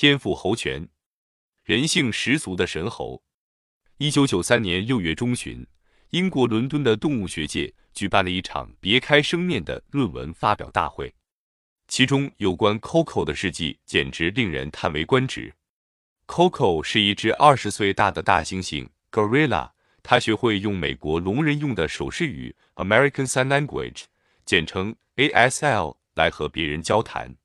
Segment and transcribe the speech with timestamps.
[0.00, 0.88] 天赋猴拳，
[1.62, 3.22] 人性十足的神猴。
[3.98, 5.66] 一九九三年六月中旬，
[6.08, 11.14] 英国伦敦的动物学界举办了一场别开生面的论文发表大会，
[11.86, 15.52] 其中有关 Coco 的事迹简直令人叹为观止。
[16.26, 19.72] Coco 是一只二十岁大的大猩猩 Gorilla，
[20.02, 24.04] 它学会用美国聋人用的手势语 American Sign Language，
[24.46, 25.98] 简称 ASL。
[26.14, 27.36] 来和别人交谈，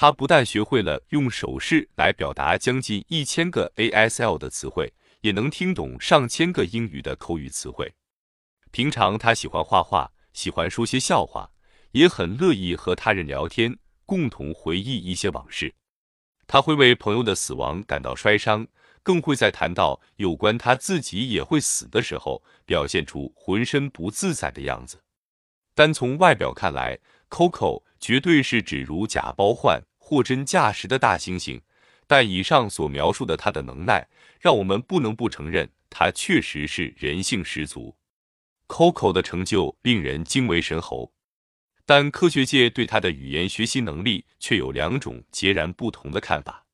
[0.00, 7.92] 他不但学会了用手势来表达将近一千个 ASL 的词汇，也能听懂上千个英语的口语词汇。
[8.70, 11.50] 平常他喜欢画画，喜欢说些笑话，
[11.90, 15.74] 也很乐意和他人聊天，共同回忆一些往事。
[16.46, 18.68] 他会为朋友的死亡感到摔伤，
[19.02, 25.02] 更会在谈到有关他自己也会死的时候，表现出浑身不自在的样子。
[25.74, 27.82] 单从外表看来，Coco。
[28.00, 31.60] 绝对是指如假包换、货真价实的大猩猩，
[32.06, 34.08] 但以上所描述的他的能耐，
[34.40, 37.94] 让我们不能不承认他确实是人性十足。
[38.66, 41.12] Coco 的成就令人惊为神猴，
[41.84, 46.64] 但科学界对他的语言学习能力却有两种截然不同的看法。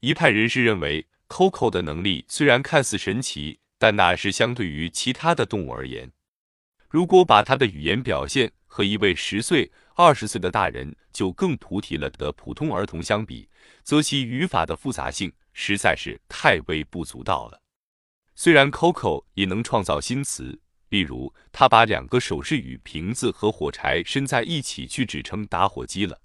[0.00, 6.10] 一派人士认为，Coco 的能力虽然看似神奇，但那是相对于其他的动物而言。
[6.88, 13.46] 如果把他的语言表现和一位十岁、二十岁的大人就更菩提了的普通儿童相比，
[13.82, 17.60] 则其语法的复杂性实在是太微不足道了。
[18.34, 26.16] 虽然 Coco 也能创造新词，例如他把两个手势语“瓶子”和“火柴”伸在一起去指称打火机了；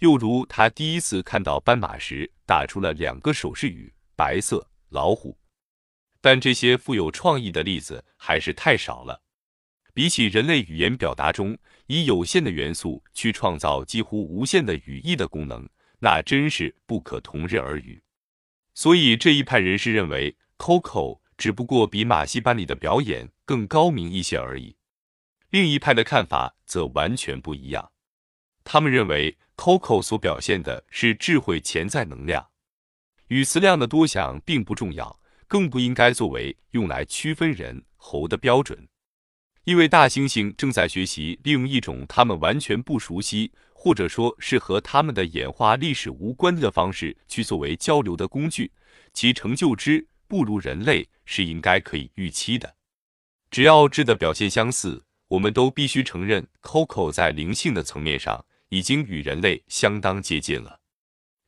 [0.00, 5.38] 又如他第一次看到斑马时打出了两个手势语“白色老虎”。
[6.20, 9.22] 但这些富有创意的例子还是太少了。
[9.96, 15.66] 比起人类语言表达中以有限的元素去创造几乎无限的语义的功能，
[16.00, 18.02] 那真是不可同日而语。
[18.74, 24.76] 所以这一派人士认为，Coco 只不过比马戏班里的表演更高明一些而已。
[25.48, 27.90] 另一派的看法则完全不一样，
[28.64, 32.46] 他们认为 Coco 所表现的是智慧潜在能量，
[33.28, 35.18] 语词量的多想并不重要，
[35.48, 38.86] 更不应该作为用来区分人猴的标准。
[39.66, 48.70] 因为大猩猩正在学习利用一种他们完全不熟悉，或者说是和他们的演化历史无关的方式去作为交流的工具，
[49.12, 52.76] 其成就之不如人类是应该可以预期的。
[53.50, 60.78] 只要质的表现相似，我们都必须承认，Coco 在灵性的层面上已经与人类相当接近了。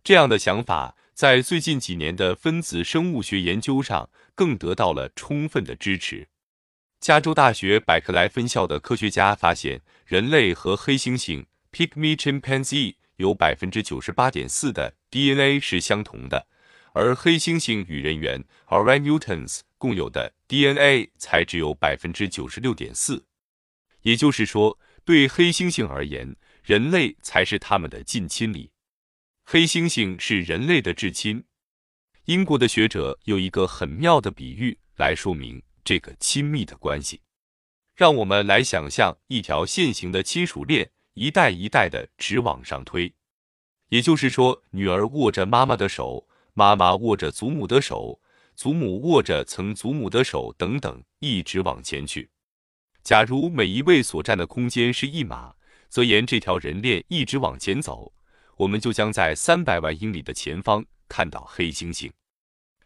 [0.02, 6.26] 这样的想法在最近几年的分子生物学研究上更得到了充分的支持。
[7.00, 16.48] 加州大学百克莱分校的科学家发现，人类和黑猩猩 （Pygmy chimpanzee） 有百分之九十八点四的 DNA 是相同的，
[16.92, 23.26] 而黑猩猩与人猿 （Orangutans） 共有的 DNA 才只有百分之九十六点四。
[24.02, 26.34] 也就是说，对黑猩猩而言，
[26.64, 28.72] 人类才是他们的近亲里，
[29.44, 31.44] 黑猩猩是人类的至亲。
[32.24, 35.62] 英国的学者有一个很妙的比喻来说明。
[35.88, 37.22] 这个亲密的关系，
[37.96, 43.14] 让我们来想象一条线形的亲属链，一代一代的直往上推。
[43.88, 48.20] 也就是说，女儿握着妈妈的手，妈妈握着祖母的手，
[48.54, 52.28] 祖母握着曾祖母的手，等等，一直往前去。
[53.02, 55.54] 假如每一位所占的空间是一码，
[55.88, 58.12] 则沿这条人链一直往前走，
[58.58, 62.10] 我们就将在三百万英里的前方看到黑猩猩。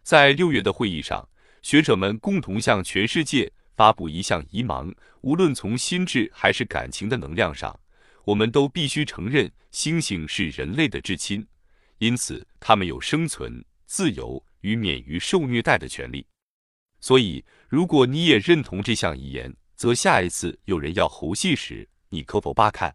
[0.04, 1.28] 在六月的会议上。
[1.62, 4.92] 学者们共同向全世界发布一项遗盲：
[5.22, 7.78] 无论从心智还是感情的能量上，
[8.24, 11.46] 我们都必须承认猩猩是人类的至亲，
[11.98, 16.26] 因此它们有生存、自由与免于受虐待的权利。
[17.00, 22.94] 所以，如果你也认同这项遗言，则下一次有人要猴戏时，你可否扒看？